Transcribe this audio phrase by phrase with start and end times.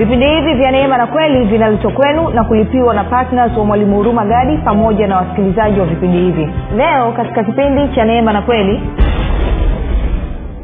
[0.00, 4.24] vipindi hivi vya neema na kweli vinaletwa kwenu na kulipiwa na ptns wa mwalimu huruma
[4.24, 8.80] gadi pamoja na wasikilizaji wa vipindi hivi leo katika kipindi cha neema na kweli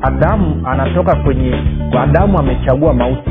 [0.02, 1.54] adamu anatoka kwenye
[2.02, 3.30] adamu amechagua mauti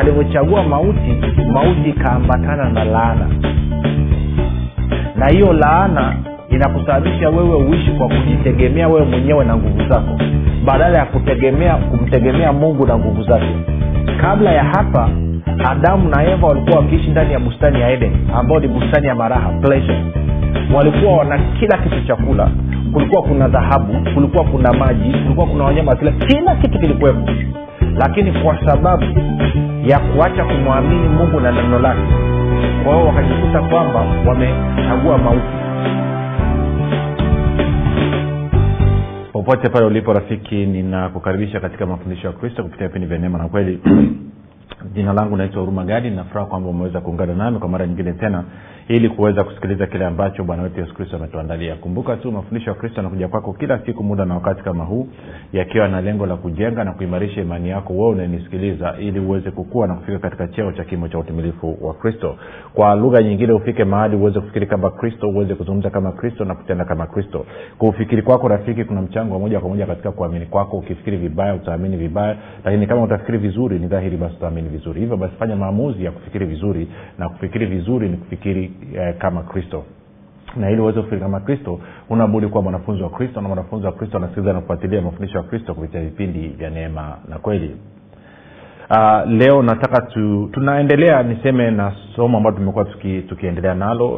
[0.00, 3.28] alivyochagua mauti mauti ikaambatana na laana
[5.16, 6.16] na hiyo laana
[6.50, 10.18] inakusababisha wewe uishi kwa kujitegemea wewe mwenyewe na nguvu zako
[10.64, 13.54] badala ya kutegemea kumtegemea mungu na nguvu zake
[14.20, 15.08] kabla ya hapa
[15.70, 19.48] adamu na eva walikuwa wakiishi ndani ya bustani ya eden ambayo ni bustani ya maraha
[19.48, 20.04] pleasure
[20.76, 22.50] walikuwa wana kila kitu chakula
[22.92, 27.28] kulikuwa kuna dhahabu kulikuwa kuna maji kulikuwa kuna wanyama kila kila kitu kilikuwepo
[27.96, 29.04] lakini kwa sababu
[29.84, 32.00] ya kuacha kumwamini mungu na neno lake
[32.84, 35.57] kwa hiyo wakajikuta kwamba wamechagua mauti
[39.32, 43.80] popote pale ulipo rafiki ninakukaribisha katika mafundisho ya kristo kupitia vipindi vya neema na kweli
[44.94, 48.44] jina langu naitwa huruma gadi ninafuraha kwamba umeweza kuungana nami kwa mara nyingine tena
[48.88, 53.00] ili kuweza kusikiliza kile ambacho bwana wetu yesu kristo ametuandalia kumbuka tu mafundisho ya kristo
[53.00, 55.08] anakuja kwako kila siku muda na wakati kama huu
[55.52, 59.94] yakiwa na lengo la kujenga na kuimarisha imani yako wewe unanisikiliza ili uweze kukua na
[59.94, 62.36] kufika katika cheo cha kimo cha utimilifu wa kristo
[62.74, 66.84] kwa lugha nyingine ufike mahali uweze kufikiri kama kristo uweze kuzungumza kama kristo na kutenda
[66.84, 67.46] kama kristo
[67.78, 67.92] kwa
[68.24, 72.36] kwako rafiki kuna mchango wa moja kwa moja katika kuamini kwako ukifikiri vibaya utaamini vibaya
[72.64, 76.46] lakini kama utafikiri vizuri ni dhahiri basi utaamini vizuri hivyo basi fanya maamuzi ya kufikiri
[76.46, 76.88] vizuri
[77.18, 79.84] na kufikiri vizuri ni kufikiri eh, kama kristo
[80.56, 84.16] na ili uweze kufikiri kama kristo unabudi kuwa mwanafunzi wa kristo na mwanafunzi wa kristo
[84.16, 87.76] anasikiliza na kufuatilia mafundisho ya kristo kupitia vipindi vya neema na kweli
[88.90, 94.08] uh, leo nataka tu, tunaendelea niseme na somo ambalo tumekuwa tuki, tukiendelea nalo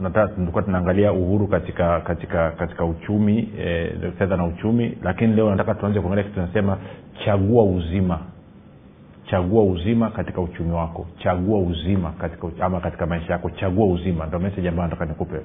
[0.00, 6.00] uh, tunaangalia uhuru katika katika katika uchumi eh, fedha na uchumi lakini leo nataka tuanze
[6.00, 6.78] kuangalia kitu tunasema
[7.24, 8.18] chagua uzima
[9.30, 14.38] chagua uzima katika uchumi wako chagua uzima katika ama katika maisha yako chagua uzima ndo
[14.38, 15.40] meseji ambayo nataka nikupe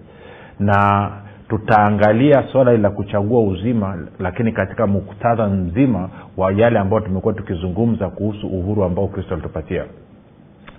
[0.59, 1.11] na
[1.49, 8.47] tutaangalia swala la kuchagua uzima lakini katika muktadha mzima wa yale ambayo tumekuwa tukizungumza kuhusu
[8.47, 9.83] uhuru ambao kristo alitupatia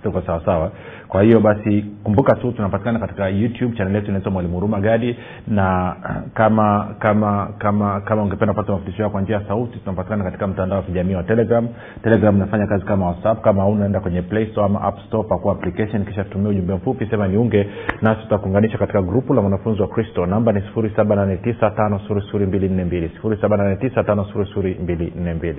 [0.03, 0.71] tuko sawa sawa
[1.07, 5.15] kwa hiyo basi kumbuka tu tunapatikana katika youtube chanel yetu inaitwa mwalimu huruma gadi
[5.47, 5.95] na
[6.33, 10.77] kama kama kama kama ungependa kupata mafundisho yao kwa njia ya sauti tunapatikana katika mtandao
[10.79, 11.67] wa kijamii wa telegram
[12.03, 16.05] telegram inafanya kazi kama whatsapp kama unaenda kwenye play store ama app store pakua application
[16.05, 17.69] kisha tutumia ujumbe mfupi sema niunge
[18.01, 25.53] nasi tutakuunganisha katika grupu la mwanafunzi wa kristo namba ni 7895242 7895242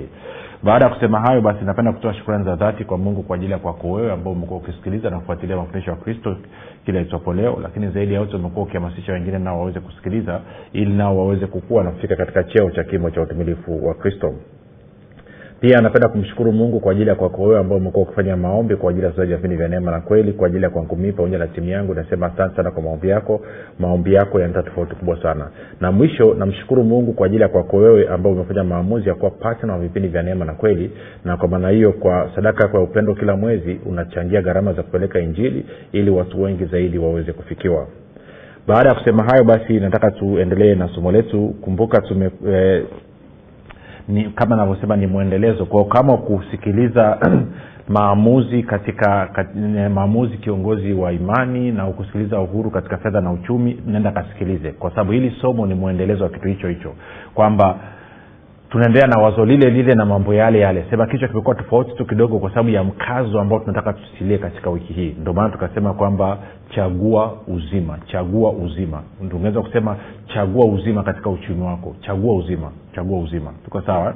[0.63, 3.59] baada ya kusema hayo basi napenda kutoa shukrani za dhati kwa mungu kwa ajili ya
[3.59, 6.37] kwako wewe ambao umekuwa ukisikiliza na kufuatilia mafundisho ya kristo
[6.85, 10.41] kila itwapo leo lakini zaidi ya yote umekuwa ukihamasisha wengine nao waweze kusikiliza
[10.73, 14.35] ili nao waweze kukuwa na kufika katika cheo cha kimo cha utumilifu wa kristo
[15.61, 19.05] pia napenda kumshukuru mungu kwa ajili ya kwako wewe ambao umekuwa ukifanya maombi kwa ajili
[19.07, 21.69] ya usaji vipindi vya neema na kweli kwa ajili ya kwangu mii pamoja na timu
[21.69, 23.41] yangu nasema asante sana kwa maombi yako
[23.79, 28.09] maombi yako yanata tofauti kubwa sana na mwisho namshukuru mungu kwa ajili ya kwako wewe
[28.09, 30.91] ambao umefanya maamuzi ya kuwa patna wa vipindi vya neema na kweli
[31.25, 35.21] na kwa maana hiyo kwa sadaka yako ya upendo kila mwezi unachangia gharama za kupeleka
[35.21, 37.87] injili ili watu wengi zaidi waweze kufikiwa
[38.69, 42.83] baada ya kusema hayo basi nataka tuendelee na somo letu kumbuka tume, e,
[44.09, 47.19] ni kama navyosema ni mwendelezo kwao kama kusikiliza
[47.95, 53.81] maamuzi katika kat, eh, maamuzi kiongozi wa imani na ukusikiliza uhuru katika fedha na uchumi
[53.87, 56.95] nenda kasikilize kwa sababu hili somo ni mwendelezo wa kitu hicho hicho
[57.35, 57.79] kwamba
[58.71, 62.39] tunaendelea na wazo lile lile na mambo yale yale sema kichwa kimekuwa tofauti tu kidogo
[62.39, 66.39] kwa sababu ya mkazo ambao tunataka tusilie katika wiki hii ndio maana tukasema kwamba
[66.75, 69.97] chagua uzima chagua uzima tungeweza kusema
[70.35, 74.15] chagua uzima katika uchumi wako chagua uzima chagua uzima tuko sawa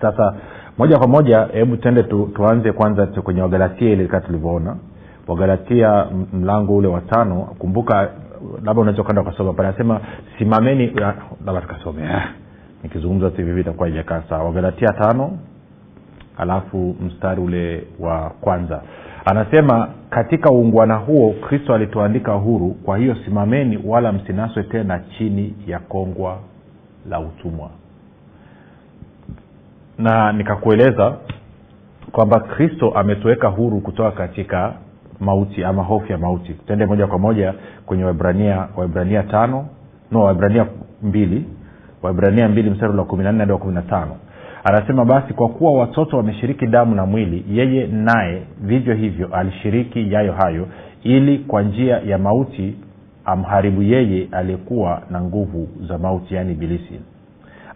[0.00, 0.34] sasa
[0.78, 4.76] moja kwa moja hebu tuende tu, tuanze kwanza tu kwenye wagalatia ile kaa tulivyoona
[5.28, 8.10] wagalatia mlango ule wa tano kumbuka
[8.64, 10.00] labda unaweza ukaenda ukasoma pale anasema
[10.38, 10.86] simameni
[11.46, 12.02] labda tukasome
[12.84, 15.38] nikizungumza sasa hivi itakuwa ijakaa sawa wagalatia tano
[16.36, 18.82] alafu mstari ule wa kwanza
[19.24, 25.78] anasema katika uungwana huo kristo alituandika huru kwa hiyo simameni wala msinaswe tena chini ya
[25.78, 26.38] kongwa
[27.10, 27.70] la utumwa
[29.98, 31.16] na nikakueleza
[32.12, 34.72] kwamba kristo ametuweka huru kutoka katika
[35.20, 37.54] mauti ama hofu ya mauti tende moja kwa moja
[37.86, 39.66] kwenye waibrania waibrania tano
[40.10, 40.66] no waibrania
[41.02, 41.44] mbili
[42.04, 43.60] waibrania mbili mstari wa kumi hadi wa
[44.64, 50.32] anasema basi kwa kuwa watoto wameshiriki damu na mwili yeye naye vivyo hivyo alishiriki yayo
[50.32, 50.68] hayo
[51.02, 52.74] ili kwa njia ya mauti
[53.24, 57.00] amharibu yeye aliyekuwa na nguvu za mauti yaani bilisi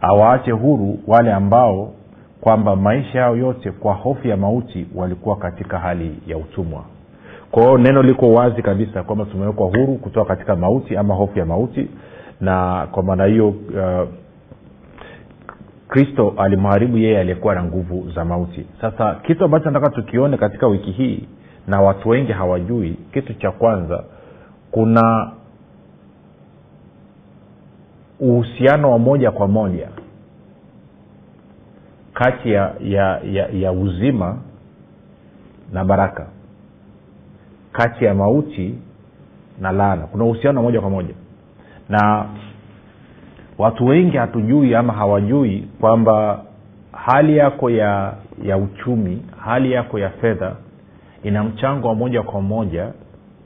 [0.00, 1.92] awaache huru wale ambao
[2.40, 6.84] kwamba maisha yao yote kwa hofu ya mauti walikuwa katika hali ya utumwa
[7.50, 11.46] kwa hiyo neno liko wazi kabisa kwamba tumewekwa huru kutoka katika mauti ama hofu ya
[11.46, 11.88] mauti
[12.40, 14.08] na kwa maana hiyo uh,
[15.88, 20.90] kristo alimharibu yeye aliyekuwa na nguvu za mauti sasa kitu ambacho nataka tukione katika wiki
[20.93, 21.29] hii
[21.67, 24.05] na watu wengi hawajui kitu cha kwanza
[24.70, 25.32] kuna
[28.20, 29.88] uhusiano wa moja kwa moja
[32.14, 34.38] kati ya, ya, ya, ya uzima
[35.73, 36.26] na baraka
[37.73, 38.75] kati ya mauti
[39.61, 41.14] na laana kuna uhusiano wa moja kwa moja
[41.88, 42.26] na
[43.58, 46.44] watu wengi hatujui ama hawajui kwamba
[46.93, 50.56] hali yako ya ya uchumi hali yako ya fedha
[51.23, 52.93] ina mchango wa moja kwa moja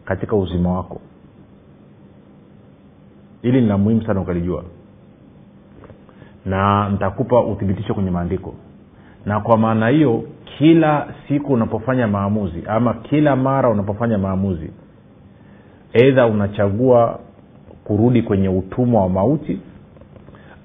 [0.05, 1.00] katika uzima wako
[3.43, 4.65] ili nina muhimu sana ukalijua
[6.44, 8.55] na nitakupa uthibitisho kwenye maandiko
[9.27, 10.23] na kwa maana hiyo
[10.59, 14.71] kila siku unapofanya maamuzi ama kila mara unapofanya maamuzi
[15.93, 17.19] eidha unachagua
[17.93, 19.59] kurudi kwenye utumwa wa mauti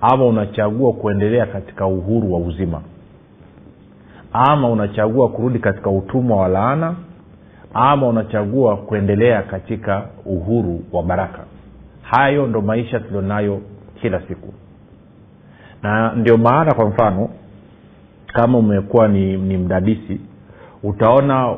[0.02, 2.82] ama unachagua kuendelea katika uhuru wa uzima
[4.34, 6.96] ama unachagua kurudi katika utumwa wa laana
[7.74, 11.40] ama unachagua kuendelea katika uhuru wa baraka
[12.02, 13.62] hayo ndo maisha tulionayo
[14.02, 14.54] kila siku
[15.84, 17.30] na ndio maana kwa mfano
[18.34, 20.22] kama umekuwa ni, ni mdadisi
[20.84, 21.58] utaona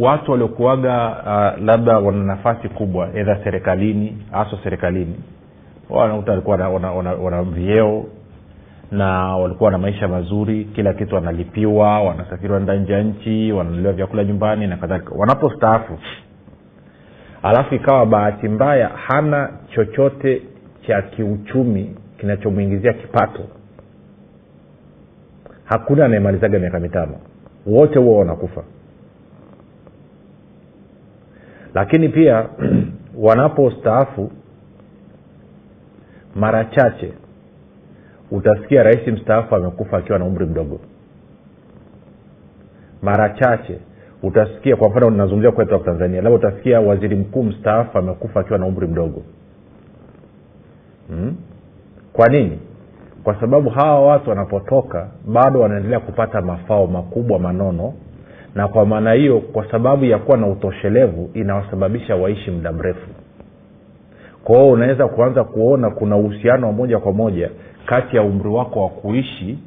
[0.00, 5.14] watu waliokuaga uh, labda wana nafasi kubwa edha serikalini haswa serikalini
[5.90, 8.04] wanakuta walikuwa wana, wana, wana, wana vyeo
[8.90, 14.24] na walikuwa na maisha mazuri kila kitu wanalipiwa wanasafiri wanaenda nje ya nchi wananuliwa vyakula
[14.24, 15.98] nyumbani na kadhalika wanapostaafu
[17.42, 20.42] alafu ikawa bahati mbaya hana chochote
[20.86, 23.42] cha kiuchumi kinachomwingizia kipato
[25.64, 27.14] hakuna anayemalizaga miaka mitano
[27.66, 28.62] wote huo wanakufa
[31.76, 32.46] lakini pia
[33.26, 34.30] wanapostaafu
[36.34, 37.12] mara chache
[38.30, 40.80] utasikia rais mstaafu amekufa akiwa na umri mdogo
[43.02, 43.78] mara chache
[44.22, 48.66] utasikia kwa mfano nazungumzia kwetu hapa tanzania labda utasikia waziri mkuu mstaafu amekufa akiwa na
[48.66, 49.22] umri mdogo
[51.08, 51.36] hmm?
[52.12, 52.58] kwa nini
[53.24, 57.92] kwa sababu hawa watu wanapotoka bado wanaendelea kupata mafao makubwa manono
[58.56, 63.08] na kwa maana hiyo kwa sababu ya kuwa na utoshelevu inawasababisha waishi muda mrefu
[64.44, 67.50] kwao unaweza kuanza kuona kuna uhusiano wa moja kwa moja
[67.86, 69.58] kati ya umri wako wa kuishi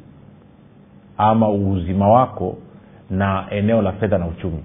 [1.18, 2.56] ama uzima wako
[3.10, 4.64] na eneo la fedha na uchumi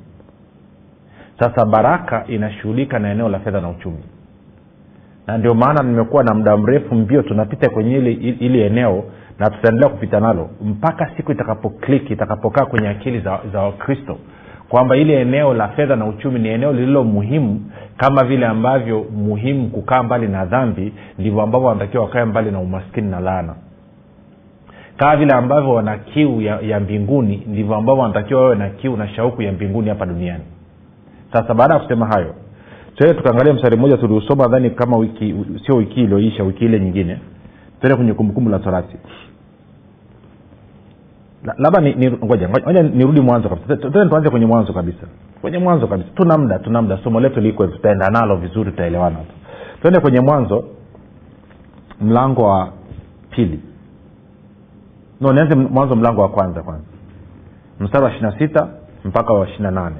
[1.39, 4.03] sasa baraka inashughulika na eneo la fedha na uchumi
[5.27, 9.03] na ndio maana nimekuwa na muda mrefu mbio tunapita kwenye ili, ili eneo
[9.39, 13.19] na tutaendelea kupita nalo mpaka siku itakapokliki itakapokaa kwenye akili
[13.53, 14.17] za, wakristo
[14.69, 19.69] kwamba ili eneo la fedha na uchumi ni eneo lililo muhimu kama vile ambavyo muhimu
[19.69, 23.55] kukaa mbali na dhambi ndivyo ambavyo wanatakiwa wakae mbali na umaskini na laana
[24.97, 29.07] kama vile ambavyo wana kiu ya, ya mbinguni ndivyo ambavyo wanatakiwa wawe na kiu na
[29.07, 30.43] shauku ya mbinguni hapa duniani
[31.33, 32.35] sasa baada ya kusema hayo
[32.95, 35.35] tuende tukaangalia mstari mmoja tuliusoma nadhani kama wiki
[35.65, 37.17] sio wiki ilioisha wiki ile nyingine
[37.79, 38.97] tuende kwenye kumbukumbu la torati
[41.57, 41.81] labda
[42.25, 45.07] ngoja ngoja nirudi mwanzo kabisa tuanze kwenye mwanzo kabisa
[45.41, 49.15] kwenye mwanzo kabisa tuna mda tuna mda somo letu liko tutaenda nalo vizuri tutaelewana
[49.81, 50.63] tuende kwenye mwanzo
[52.01, 52.69] mlango wa
[53.29, 53.59] pili
[55.21, 56.85] no nianze mwanzo mlango wa kwanza kwanza
[57.79, 58.67] mstari wa ishiri na sita
[59.05, 59.95] mpaka wa ishiri na nane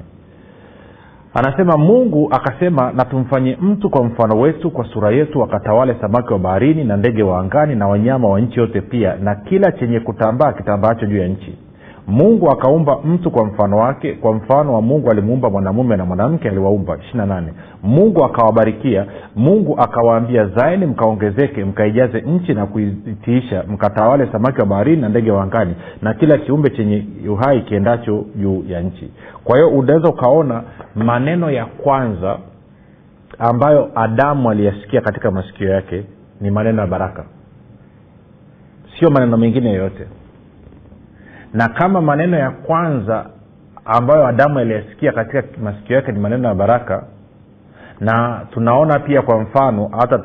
[1.38, 6.84] anasema mungu akasema natumfanye mtu kwa mfano wetu kwa sura yetu wakatawale samaki wa baharini
[6.84, 11.06] na ndege wa angani na wanyama wa nchi yote pia na kila chenye kutambaa kitambaacho
[11.06, 11.58] juu ya nchi
[12.06, 16.98] mungu akaumba mtu kwa mfano wake kwa mfano wa mungu alimuumba mwanamume na mwanamke aliwaumba
[16.98, 25.02] ishirinanane mungu akawabarikia mungu akawaambia zaeni mkaongezeke mkaijaze nchi na kuitiisha mkatawale samaki wa baharini
[25.02, 29.10] na ndege wangani na kila kiumbe chenye uhai kiendacho juu ya nchi
[29.44, 30.62] kwa hiyo unaweza ukaona
[30.94, 32.38] maneno ya kwanza
[33.38, 36.04] ambayo adamu aliyasikia katika masikio yake
[36.40, 37.24] ni maneno ya baraka
[38.98, 40.06] sio maneno mengine yoyote
[41.56, 43.26] na kama maneno ya kwanza
[43.84, 47.02] ambayo adamu aliyasikia katika masikio yake ni maneno ya baraka
[48.00, 50.18] na tunaona pia kwa mfano hata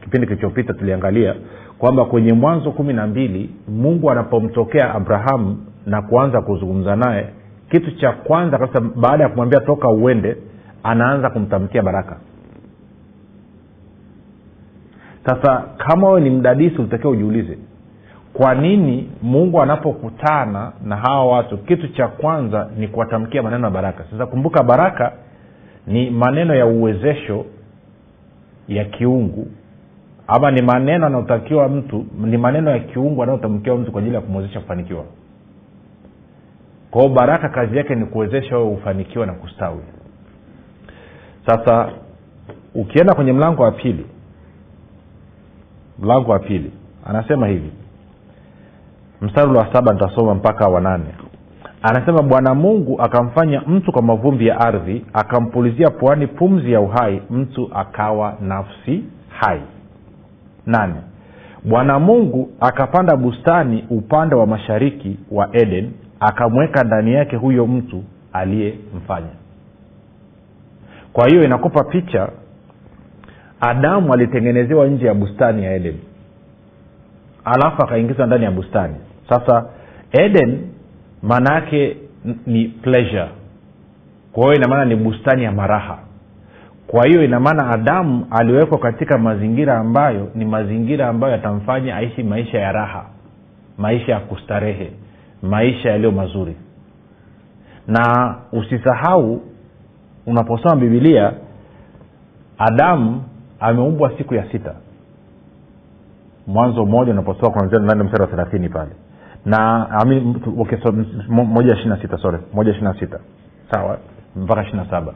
[0.00, 1.34] kipindi kilichopita tuliangalia
[1.78, 5.56] kwamba kwenye mwanzo kumi na mbili mungu anapomtokea abrahamu
[5.86, 7.28] na kuanza kuzungumza naye
[7.70, 10.36] kitu cha kwanza kabisa baada ya kumwambia toka uende
[10.82, 12.16] anaanza kumtamkia baraka
[15.26, 17.58] sasa kama wewe ni mdadisi ulitakiwa ujiulize
[18.36, 24.04] kwa nini mungu anapokutana na hawa watu kitu cha kwanza ni kuwatamkia maneno ya baraka
[24.10, 25.12] sasa kumbuka baraka
[25.86, 27.44] ni maneno ya uwezesho
[28.68, 29.46] ya kiungu
[30.26, 34.60] ama ni maneno anayotakiwa mtu ni maneno ya kiungu anayotamkiwa mtu kwa ajili ya kumwezesha
[34.60, 35.04] kufanikiwa
[36.90, 39.80] kwao baraka kazi yake ni kuwezesha wewe ufanikiwe na kustawi
[41.46, 41.88] sasa
[42.74, 44.06] ukienda kwenye mlango wa pili
[45.98, 46.70] mlango wa pili
[47.06, 47.70] anasema hivi
[49.20, 51.04] mstari wa saba nitasoma mpaka wanane
[51.82, 57.70] anasema bwana mungu akamfanya mtu kwa mavumbi ya ardhi akampulizia pwani pumzi ya uhai mtu
[57.74, 59.00] akawa nafsi
[59.40, 59.60] hai
[60.66, 60.94] nane
[61.64, 69.36] bwana mungu akapanda bustani upande wa mashariki wa eden akamweka ndani yake huyo mtu aliyemfanya
[71.12, 72.28] kwa hiyo inakopa picha
[73.60, 75.96] adamu alitengenezewa nje ya bustani ya eden
[77.44, 78.96] alafu akaingizwa ndani ya bustani
[79.28, 79.70] sasa
[80.12, 80.60] eden
[81.22, 81.96] maana yake
[82.46, 83.28] ni pleasure
[84.32, 85.98] kwa hiyo inamaana ni bustani ya maraha
[86.86, 92.72] kwa hiyo inamaana adamu aliwekwa katika mazingira ambayo ni mazingira ambayo yatamfanya aishi maisha ya
[92.72, 93.06] raha
[93.78, 94.92] maisha ya kustarehe
[95.42, 96.56] maisha yaliyo mazuri
[97.86, 99.40] na usisahau
[100.26, 101.32] unaposoma bibilia
[102.58, 103.22] adamu
[103.60, 104.74] ameumbwa siku ya sita
[106.46, 108.90] mwanzo mmoja unaposoma kuanzia nane mstari wa thelathini pale
[109.46, 110.92] na amini, okay, so,
[111.28, 113.20] moja ishiri na sita sorry moja ishiri na sita
[113.70, 113.98] sawa
[114.36, 115.12] mpaka ishiri na saba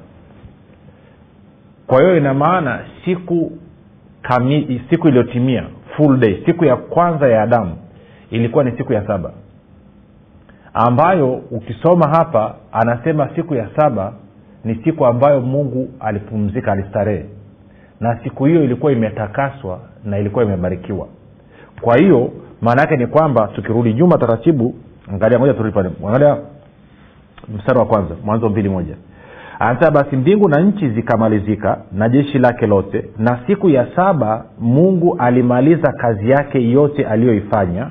[1.87, 3.53] kwa hiyo ina maana siku
[4.23, 5.65] kami, siku iliyotimia
[5.97, 7.75] full day siku ya kwanza ya adamu
[8.31, 9.33] ilikuwa ni siku ya saba
[10.75, 14.13] ambayo ukisoma hapa anasema siku ya saba
[14.65, 17.25] ni siku ambayo mungu alipumzika alistarehe
[18.01, 21.09] na siku hiyo ilikuwa imetakaswa na ilikuwa imebarikiwa
[21.81, 24.75] kwa hiyo maana yake ni kwamba tukirudi nyuma taratibu
[25.13, 26.37] angalia moja turudi pale angalia
[27.57, 28.95] mstari wa kwanza mwanzo mbili moja
[29.61, 35.17] anasema basi mbingu na nchi zikamalizika na jeshi lake lote na siku ya saba mungu
[35.19, 37.91] alimaliza kazi yake yote aliyoifanya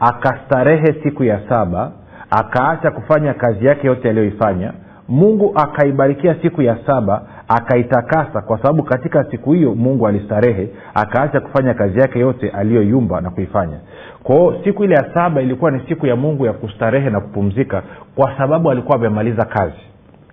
[0.00, 1.92] akastarehe siku ya saba
[2.30, 4.72] akaacha kufanya kazi yake yote aliyoifanya
[5.08, 11.74] mungu akaibarikia siku ya saba akaitakasa kwa sababu katika siku hiyo mungu alistarehe akaacha kufanya
[11.74, 13.76] kazi yake yote aliyoyumba na kuifanya
[14.22, 17.82] kwao siku ile ya saba ilikuwa ni siku ya mungu ya kustarehe na kupumzika
[18.14, 19.80] kwa sababu alikuwa amemaliza kazi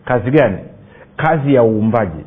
[0.05, 0.57] kazi gani
[1.17, 2.25] kazi ya uumbaji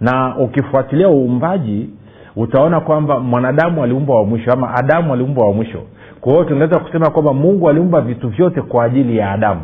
[0.00, 1.90] na ukifuatilia uumbaji
[2.36, 5.82] utaona kwamba mwanadamu aliumbwa wa mwisho ama adamu aliumbwa wa mwisho
[6.20, 9.60] kwa hiyo tunaweza kusema kwamba mungu aliumba vitu vyote kwa ajili ya adamu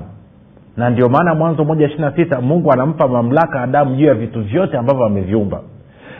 [0.76, 4.42] na ndio maana mwanzo moja ishiri na sita mungu anampa mamlaka adamu juu ya vitu
[4.44, 5.60] vyote ambavyo ameviumba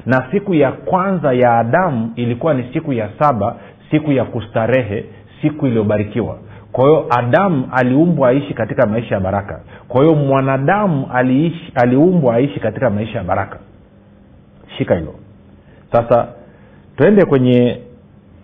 [0.07, 3.57] na siku ya kwanza ya adamu ilikuwa ni siku ya saba
[3.91, 5.05] siku ya kustarehe
[5.43, 6.39] siku iliyobarikiwa
[6.73, 11.09] kwa hiyo adamu aliumbwa aishi katika maisha ya baraka kwa hiyo mwanadamu
[11.75, 13.59] aliumbwa aishi katika maisha ya baraka
[14.79, 15.15] shika hilo
[15.93, 16.27] sasa
[16.97, 17.81] twende kwenye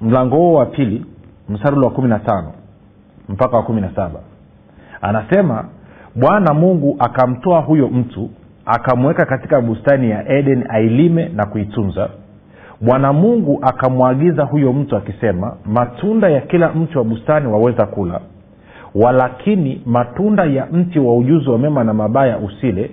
[0.01, 1.05] mlango huo wa pili
[1.49, 2.53] msarulu wa kumi na tano
[3.29, 4.21] mpaka wa kumi na saba
[5.03, 5.65] anasema
[6.15, 8.31] bwana mungu akamtoa huyo mtu
[8.67, 12.09] akamweka katika bustani ya eden ailime na kuitunza
[12.81, 18.21] bwana mungu akamwagiza huyo mtu akisema matunda ya kila mti wa bustani waweza kula
[18.95, 22.91] walakini matunda ya mti wa ujuzi wa mema na mabaya usile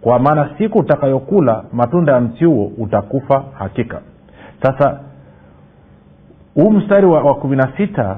[0.00, 4.00] kwa maana siku utakayokula matunda ya mti huo utakufa hakika
[4.62, 5.00] sasa
[6.54, 8.16] huu mstari wa, wa kumi na sita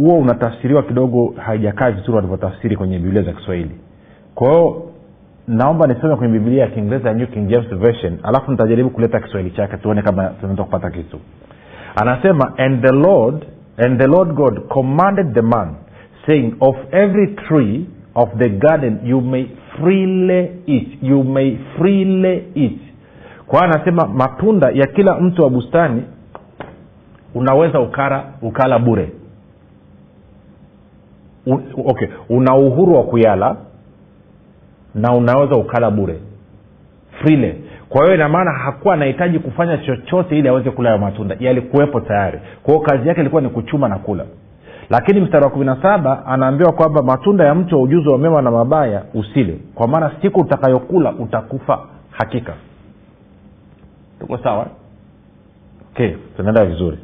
[0.00, 3.70] huo unatafsiriwa kidogo haijakaa vizuri walivyotafsiri kwenye biblia za kiswahili
[4.34, 4.82] kwa hiyo
[5.48, 9.76] naomba nisome kwenye biblia ya kiingereza new king james version alafu nitajaribu kuleta kiswahili chake
[9.76, 11.18] tuone kama tunaweza kupata kitu
[12.02, 13.44] anasema and the lord
[13.86, 15.68] and the lord god commanded the man
[16.26, 22.78] saying of every tree of the garden you may freely eat you may freely eat
[23.46, 26.02] kwa anasema matunda ya kila mtu wa bustani
[27.34, 29.08] unaweza ukara ukala bure
[31.86, 33.56] okay una uhuru wa kuyala
[34.94, 36.20] na unaweza ukala bure
[37.22, 37.56] frile
[37.88, 42.74] kwa hiyo inamaana hakuwa anahitaji kufanya chochote ili aweze kula hayo matunda yalikuwepo tayari kwa
[42.74, 44.24] hiyo kazi yake ilikuwa ni kuchuma na kula
[44.90, 48.42] lakini mstari wa kumi na saba anaambiwa kwamba matunda ya mtu wa ujuzi wa mema
[48.42, 51.78] na mabaya usile kwa maana siku utakayokula utakufa
[52.10, 52.52] hakika
[54.20, 54.66] tuko sawa
[55.92, 56.98] okay tunaenda vizuri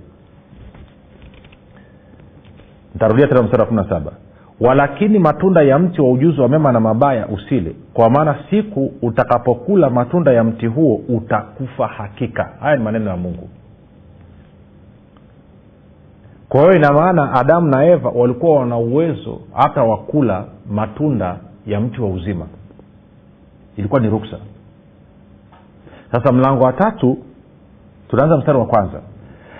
[2.95, 4.13] ntarudia tena mstari wa kumi na saba
[4.61, 9.91] walakini matunda ya mti wa ujuzi wa mema na mabaya usile kwa maana siku utakapokula
[9.91, 13.49] matunda ya mti huo utakufa hakika haya ni maneno ya mungu
[16.49, 21.37] kwa hiyo ina maana adamu na eva walikuwa wana uwezo hata wakula matunda
[21.67, 22.47] ya mti wa uzima
[23.77, 24.39] ilikuwa ni ruksa
[26.13, 27.19] sasa mlango wa tatu
[28.09, 29.01] tunaanza mstari wa kwanza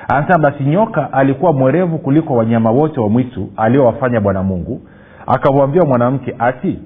[0.09, 4.81] anasema basi nyoka alikuwa mwerevu kuliko wanyama wote wa mwitu aliowafanya bwana mungu
[5.27, 6.79] akamwambia mwanamke ati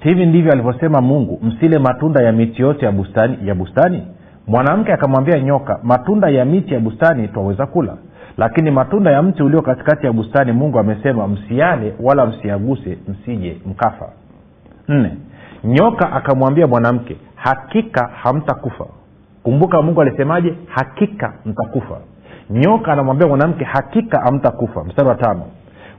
[0.00, 4.06] hivi ndivyo alivyosema mungu msile matunda ya miti yote ya bustani ya bustani
[4.46, 7.96] mwanamke akamwambia nyoka matunda ya miti ya bustani twaweza kula
[8.36, 14.08] lakini matunda ya mti ulio katikati ya bustani mungu amesema msiale wala msiaguse msije mkafa
[14.88, 15.10] nne
[15.64, 18.86] nyoka akamwambia mwanamke hakika hamtakufa
[19.42, 21.98] kumbuka mungu alisemaje hakika mtakufa
[22.52, 25.42] nyoka anamwambia mwanamke hakika amtakufa mstari wa tano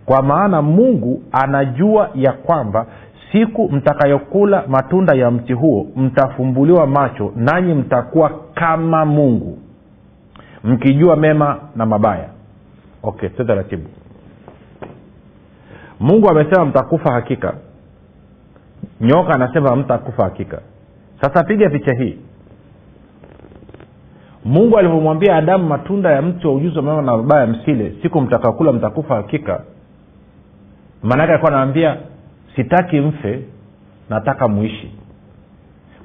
[0.05, 2.85] kwa maana mungu anajua ya kwamba
[3.31, 9.57] siku mtakayokula matunda ya mti huo mtafumbuliwa macho nanyi mtakuwa kama mungu
[10.63, 12.29] mkijua mema na mabaya
[13.03, 13.89] okay sio taratibu
[15.99, 17.53] mungu amesema mtakufa hakika
[19.01, 20.59] nyoka anasema mtakufa hakika
[21.21, 22.19] sasa piga picha hii
[24.45, 28.71] mungu alivyomwambia adamu matunda ya mti wa ujuzi wa mema na mabaya msile siku mtakakula
[28.73, 29.61] mtakufa hakika
[31.03, 31.97] maanaake alikuwa anaambia
[32.55, 33.39] sitaki mfe
[34.09, 34.95] nataka muishi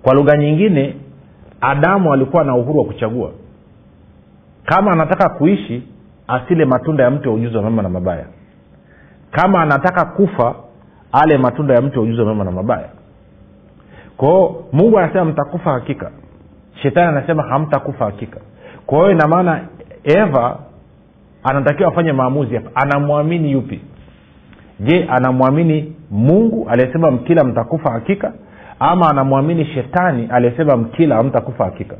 [0.03, 0.97] kwa lugha nyingine
[1.61, 3.31] adamu alikuwa na uhuru wa kuchagua
[4.65, 5.83] kama anataka kuishi
[6.29, 8.27] asile matunda ya mti wa ujuzi wa mema na mabaya
[9.31, 10.55] kama anataka kufa
[11.13, 12.89] ale matunda ya mti wa ujuzi wa mema na mabaya
[14.17, 16.11] kwao mungu anasema mtakufa hakika
[16.83, 18.41] shetani anasema hamtakufa hakika
[18.87, 19.61] kwa hiyo ina
[20.05, 20.59] eva
[21.43, 23.81] anatakiwa afanye maamuzi hapa anamwamini yupi
[24.81, 28.33] je anamwamini mungu aliyesema mkila mtakufa hakika
[28.81, 31.97] ama anamwamini shetani aliyesema mkila hamtakufa hakika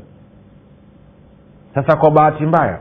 [1.75, 2.77] sasa kwa bahati mbaya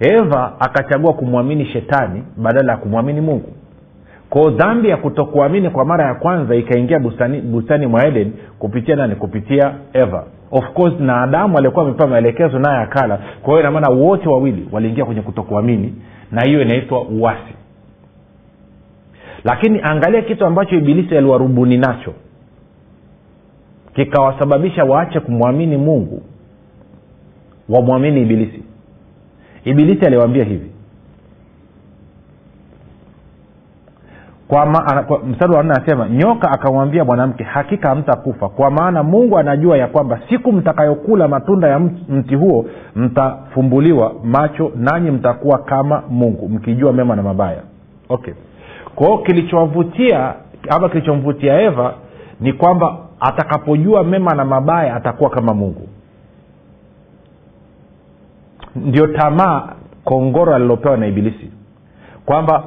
[0.00, 3.52] eva akachagua kumwamini shetani badala ya kumwamini mungu
[4.30, 9.14] kwao dhambi ya kutokuamini kwa mara ya kwanza ikaingia bustani, bustani mwa eden kupitia nani
[9.14, 14.28] kupitia eva of course na adamu alikuwa amepewa maelekezo naye akala kwa hiyo inamaana wote
[14.28, 15.94] wawili waliingia kwenye kutokuamini
[16.32, 17.54] na hiyo inaitwa uwasi
[19.44, 22.14] lakini angalia kitu ambacho ibilisi aliwarubuni nacho
[23.94, 26.22] kikawasababisha waache kumwamini mungu
[27.68, 28.62] wamwamini ibilisi
[29.64, 30.70] ibilisi aliwaambia hivi
[34.48, 39.78] kwa ma, mstari wa nne anasema nyoka akamwambia mwanamke hakika hamtakufa kwa maana mungu anajua
[39.78, 46.92] ya kwamba siku mtakayokula matunda ya mti huo mtafumbuliwa macho nanyi mtakuwa kama mungu mkijua
[46.92, 47.60] mema na mabaya
[48.08, 48.34] okay
[48.94, 50.34] kwao kilichowavutia
[50.70, 51.94] ama kilichomvutia eva
[52.40, 55.88] ni kwamba atakapojua mema na mabaya atakuwa kama mungu
[58.76, 59.68] ndio tamaa
[60.04, 61.50] kongoro alilopewa na ibilisi
[62.26, 62.64] kwamba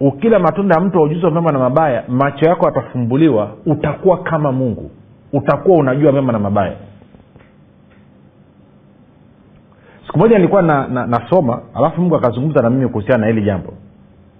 [0.00, 4.52] ukila matunda ya mtu wa ujuzi wa mema na mabaya macho yako yatafumbuliwa utakuwa kama
[4.52, 4.90] mungu
[5.32, 6.76] utakuwa unajua mema na mabaya
[10.06, 13.74] siku moja nilikuwa na, na, nasoma alafu mungu akazungumza na mimi kuhusiana na hili jambo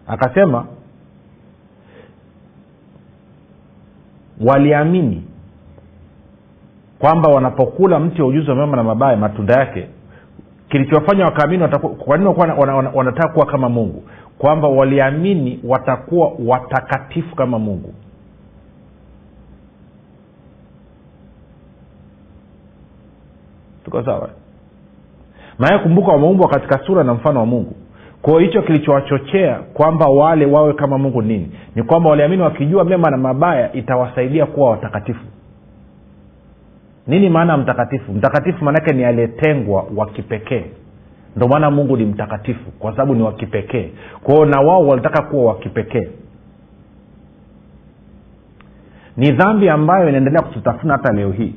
[0.07, 0.65] akasema
[4.47, 5.25] waliamini
[6.99, 9.87] kwamba wanapokula mti wa ujuzi wa mema na mabaya matunda yake
[10.69, 11.69] kilichofanya wakaamini
[12.05, 12.31] kwa nini
[12.95, 14.03] wanataka kuwa kama mungu
[14.39, 17.95] kwamba waliamini watakuwa watakatifu kama mungu
[23.85, 24.31] tuko sawa
[25.59, 27.73] maana kumbuka wameumbwa katika sura na mfano wa mungu
[28.23, 33.17] kwao hicho kilichowachochea kwamba wale wawe kama mungu nini ni kwamba waliamini wakijua mema na
[33.17, 35.25] mabaya itawasaidia kuwa watakatifu
[37.07, 40.65] nini maana ya mtakatifu mtakatifu maanaake ni aliyetengwa wa kipekee
[41.37, 43.91] ndio maana mungu ni mtakatifu kwa sababu ni wakipekee
[44.23, 46.09] kwao na wao walitaka kuwa wakipekee
[49.17, 51.55] ni dhambi ambayo inaendelea kututafuna hata leo hii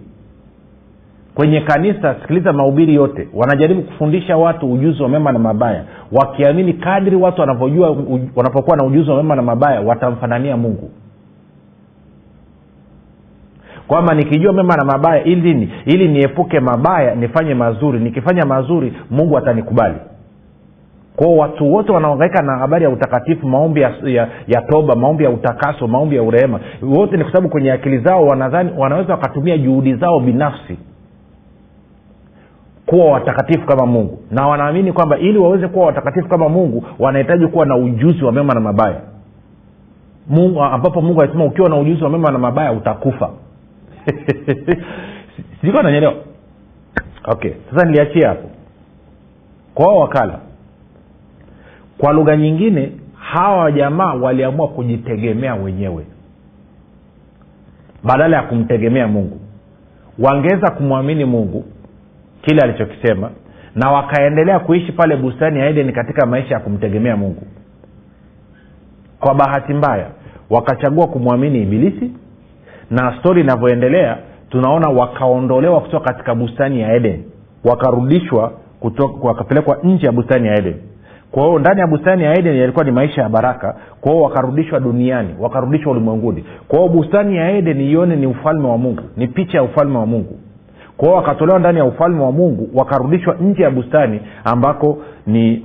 [1.36, 7.16] kwenye kanisa sikiliza mahubiri yote wanajaribu kufundisha watu ujuzi wa mema na mabaya wakiamini kadri
[7.16, 7.90] watu wanavyojua
[8.36, 10.90] wanapokuwa na ujuzi wa mema na mabaya watamfanania mungu
[13.88, 19.38] kwamba nikijua mema na mabaya ili ni ili niepuke mabaya nifanye mazuri nikifanya mazuri mungu
[19.38, 19.96] atanikubali
[21.16, 25.30] kwao watu wote wanaangaika na habari ya utakatifu maombi ya, ya, ya toba maombi ya
[25.30, 29.96] utakaso maombi ya urehema wote ni kwa sababu kwenye akili zao wanadhani wanaweza wakatumia juhudi
[29.96, 30.78] zao binafsi
[32.86, 37.66] kuwa watakatifu kama mungu na wanaamini kwamba ili waweze kuwa watakatifu kama mungu wanahitaji kuwa
[37.66, 38.98] na ujuzi wa mema na mabaya
[40.28, 43.30] mungu, ambapo mungu alisema ukiwa na ujuzi wa mema na mabaya utakufa
[45.62, 46.16] sijikuwa nanyelewa
[47.24, 48.50] okay sasa niliachia hapo
[49.74, 50.40] kwao wakala
[51.98, 56.06] kwa lugha nyingine hawa wajamaa waliamua kujitegemea wenyewe
[58.04, 59.40] badala ya kumtegemea mungu
[60.20, 61.66] wangeweza kumwamini mungu
[62.42, 63.32] kile alichokisema
[63.76, 67.44] na wakaendelea kuishi pale bustani ya edeni katika maisha ya kumtegemea mungu
[69.20, 70.08] kwa bahati mbaya
[70.50, 72.12] wakachagua kumwamini ibilisi
[72.92, 74.18] na stori inavyoendelea
[74.50, 77.24] tunaona wakaondolewa kutoka katika bustani ya eden
[77.66, 78.52] wakarudishwa
[79.24, 80.76] wakapelekwa nje ya bustani ya eden
[81.32, 84.80] kwa hiyo ndani ya bustani ya eden yalikuwa ni maisha ya baraka kwa hiyo wakarudishwa
[84.80, 89.58] duniani wakarudishwa ulimwenguni kwa hiyo bustani ya eden ione ni ufalme wa mungu ni picha
[89.58, 90.40] ya ufalme wa mungu
[90.98, 94.98] kwa kwao wakatolewa ndani ya ufalme wa mungu wakarudishwa nje ya bustani ambako
[95.28, 95.64] ni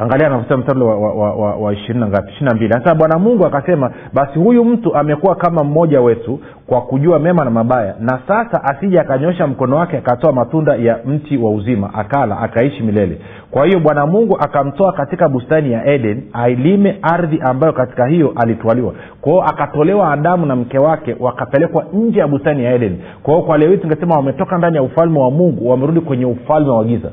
[0.00, 3.18] angalia anafuta mstari wa, wa, wa, wa ishirini na ngapi ishiri na mbili sasa bwana
[3.18, 8.20] mungu akasema basi huyu mtu amekuwa kama mmoja wetu kwa kujua mema na mabaya na
[8.28, 13.66] sasa asija akanyosha mkono wake akatoa matunda ya mti wa uzima akala akaishi milele kwa
[13.66, 19.42] hiyo bwana mungu akamtoa katika bustani ya eden ailime ardhi ambayo katika hiyo alitwaliwa kwao
[19.42, 23.76] akatolewa adamu na mke wake wakapelekwa nje ya bustani ya eden kwao kwa leo hii
[23.76, 27.10] tungesema wametoka ndani ya ufalme wa mungu wamerudi kwenye ufalme wa giza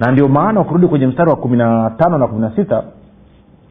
[0.00, 2.82] na ndio maana ukirudi kwenye mstari wa kumi na tano na kumi na sita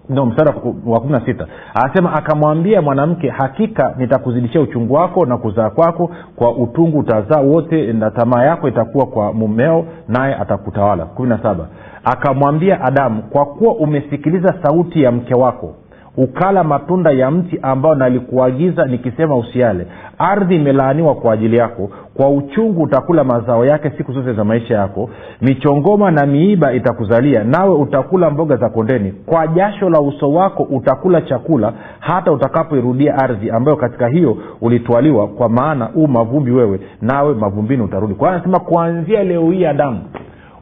[0.10, 0.50] ndo mstari
[0.86, 6.56] wa kumi na sita anasema akamwambia mwanamke hakika nitakuzidishia uchungu wako na kuzaa kwako kwa
[6.56, 11.68] utungu utazaa wote na tamaa yako itakuwa kwa mumeo naye atakutawala kumi na saba
[12.04, 15.74] akamwambia adamu kwa kuwa umesikiliza sauti ya mke wako
[16.21, 22.82] ukala matunda ya mti ambao nalikuagiza nikisema usiale ardhi imelaaniwa kwa ajili yako kwa uchungu
[22.84, 25.10] utakula mazao yake siku zote za maisha yako
[25.41, 31.21] michongoma na miiba itakuzalia nawe utakula mboga za kondeni kwa jasho la uso wako utakula
[31.21, 37.84] chakula hata utakapoirudia ardhi ambayo katika hiyo ulitwaliwa kwa maana u mavumbi wewe nawe mavumbini
[37.84, 39.99] utarudi kwa anasema kuanzia leo hii adamu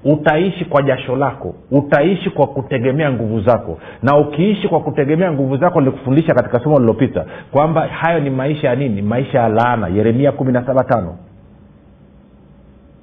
[0.04, 5.80] utaishi kwa jasho lako utaishi kwa kutegemea nguvu zako na ukiishi kwa kutegemea nguvu zako
[5.80, 10.52] nilikufundisha katika somo lililopita kwamba hayo ni maisha ya nini maisha ya laana yeremia kumi
[10.52, 11.18] na saba tano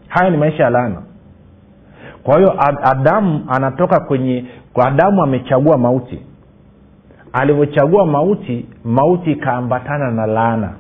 [0.09, 1.03] hayo ni maisha ya laana
[2.23, 2.55] kwa hiyo
[2.91, 4.45] adamu anatoka kwenye
[4.85, 6.21] adamu amechagua mauti
[7.33, 10.73] alivyochagua mauti mauti ikaambatana na laana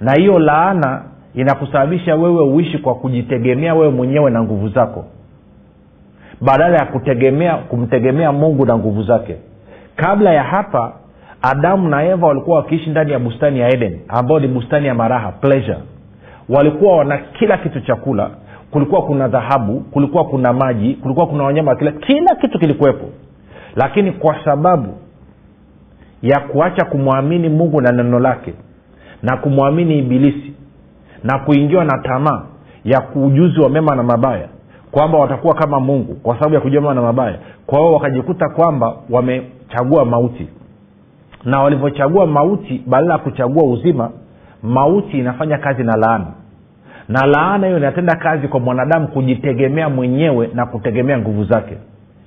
[0.00, 1.02] na hiyo laana
[1.40, 5.04] inakusababisha wewe uishi kwa kujitegemea wewe mwenyewe na nguvu zako
[6.40, 9.36] badala ya kutegemea kumtegemea mungu na nguvu zake
[9.96, 10.92] kabla ya hapa
[11.42, 15.32] adamu na eva walikuwa wakiishi ndani ya bustani ya eden ambayo ni bustani ya maraha
[15.32, 15.78] pleasure
[16.48, 18.30] walikuwa wana kila kitu chakula
[18.70, 23.06] kulikuwa kuna dhahabu kulikuwa kuna maji kulikuwa kuna wanyama kila kila kitu kilikuwepo
[23.76, 24.88] lakini kwa sababu
[26.22, 28.54] ya kuacha kumwamini mungu na neno lake
[29.22, 30.52] na kumwamini ibilisi
[31.24, 32.42] na kuingiwa na tamaa
[32.84, 34.48] ya ujuzi wa mema na mabaya
[34.90, 38.94] kwamba watakuwa kama mungu kwa sababu ya kujua mema na mabaya kwa hiyo wakajikuta kwamba
[39.10, 40.48] wamechagua mauti
[41.44, 44.10] na walivyochagua mauti badala ya kuchagua uzima
[44.62, 46.26] mauti inafanya kazi na laana
[47.08, 51.76] na laana hiyo inatenda kazi kwa mwanadamu kujitegemea mwenyewe na kutegemea nguvu zake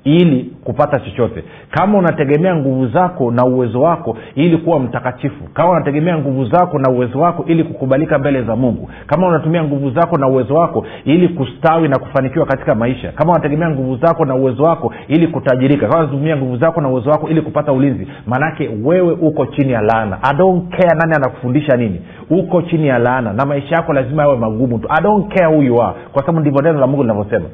[0.04, 6.18] ili kupata chochote kama unategemea nguvu zako na uwezo wako ili kuwa mtakatifu kama unategemea
[6.18, 10.28] nguvu zako na uwezo wako ili kukubalika mbele za mungu kama unatumia nguvu zako na
[10.28, 14.94] uwezo wako ili kustawi na kufanikiwa katika maisha kama unategemea nguvu zako na uwezo wako
[15.08, 19.46] ili kutajirika kama unatumia nguvu zako na uwezo wako ili kupata ulinzi maanake wewe uko
[19.46, 23.76] chini ya laana i don't care nani anakufundisha nini uko chini ya laana na maisha
[23.76, 26.80] yako lazima yawe magumu tu i don't care who you are kwa sababu ndivyo neno
[26.80, 27.46] la mungu linavyosema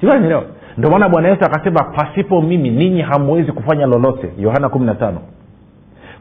[0.00, 0.44] sinanyelewa
[0.78, 5.18] ndio maana bwana yesu akasema pasipo mimi ninyi hamwezi kufanya lolote yohana kumi na tano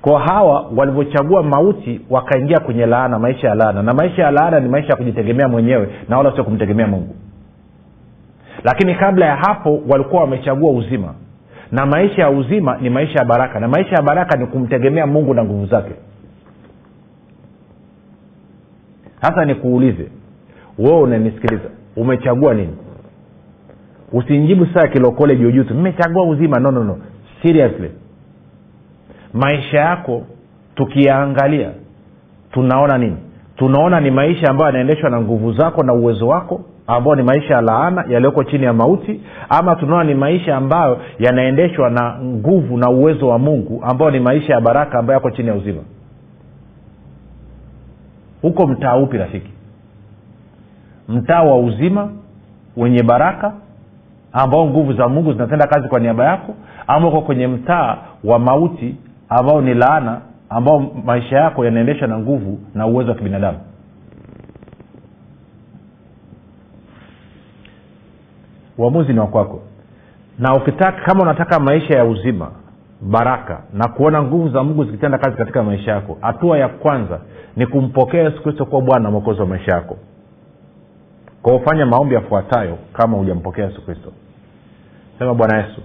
[0.02, 4.70] kwa hawa walivyochagua mauti wakaingia kwenye laana maisha ya laana na maisha ya laana ni
[4.70, 7.16] maisha ya kujitegemea mwenyewe na wala sio kumtegemea mungu
[8.64, 11.14] lakini kabla ya hapo walikuwa wamechagua uzima
[11.72, 15.34] na maisha ya uzima ni maisha ya baraka na maisha ya baraka ni kumtegemea mungu
[15.34, 15.92] na nguvu zake
[19.22, 20.08] sasa nikuulize
[20.78, 22.76] wewe unanisikiliza umechagua nini
[24.12, 26.98] usimjibu saa kilokole juujuu mmechagua uzima no no no
[27.44, 27.92] seriously
[29.34, 30.24] maisha yako
[30.76, 31.70] tukiyaangalia
[32.52, 33.18] tunaona nini
[33.56, 37.62] tunaona ni maisha ambayo yanaendeshwa na nguvu zako na uwezo wako ambayo ni maisha ya
[37.62, 43.28] laana yaliyoko chini ya mauti ama tunaona ni maisha ambayo yanaendeshwa na nguvu na uwezo
[43.28, 45.82] wa mungu ambayo ni maisha ya baraka ambayo yako chini ya uzima
[48.42, 49.52] huko mtaa upi rafiki
[51.10, 52.10] mtaa wa uzima
[52.78, 53.54] wenye baraka
[54.34, 56.54] ambao nguvu za mungu zinatenda kazi kwa niaba yako
[56.88, 58.96] ama uko kwenye mtaa wa mauti
[59.30, 63.58] ambao ni laana ambao maisha yako yanaendeshwa na nguvu na uwezo wa kibinadamu
[68.78, 69.60] uamuzi ni wakwako
[70.40, 72.52] na ukitaka kama unataka maisha ya uzima
[73.02, 77.20] baraka na kuona nguvu za mungu zikitenda kazi katika maisha yako hatua ya kwanza
[77.56, 79.98] ni kumpokea yesu kristo kuwa bwana mwokozi wa maisha yako
[81.42, 84.14] kwa ufanya maombi yafuatayo kama hujampokea yesu kristo
[85.20, 85.82] sema bwana yesu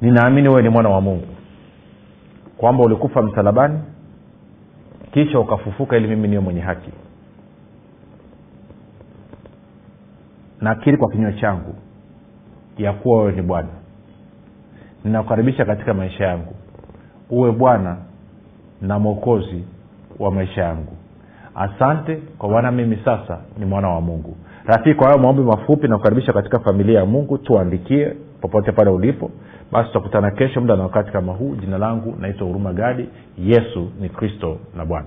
[0.00, 1.26] ninaamini wewe ni mwana wa mungu
[2.56, 3.80] kwamba ulikufa msalabani
[5.12, 6.90] kisha ukafufuka ili mimi niwe mwenye haki
[10.60, 11.74] nakiri kwa kinywa changu
[12.78, 13.68] ya kuwa wewe ni bwana
[15.04, 16.54] ninakukaribisha katika maisha yangu
[17.30, 17.96] uwe bwana
[18.80, 19.64] na mwokozi
[20.18, 20.96] wa maisha yangu
[21.54, 25.96] asante kwa maana mimi sasa ni mwana wa mungu rafiki kwa hayo maombi mafupi na
[25.96, 29.30] kukaribisha katika familia ya mungu tuandikie popote pale ulipo
[29.72, 33.08] basi tutakutana kesho muda na wakati kama huu jina langu naitwa huruma gadi
[33.38, 35.06] yesu ni kristo na bwana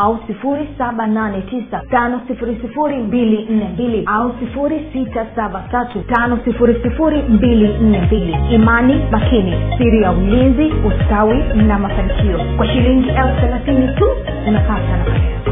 [0.00, 1.36] au 789 saba nane
[4.18, 5.62] au sifuri sita saba
[8.50, 14.04] imani makini siri ya ulinzi ustawi na mafanikio kwa shilingi elfu thelathini tu
[14.48, 15.51] unapata nafasi